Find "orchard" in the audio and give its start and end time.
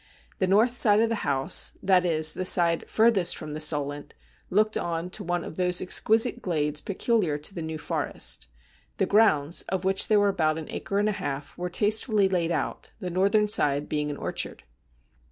14.17-14.63